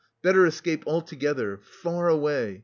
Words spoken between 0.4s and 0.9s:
escape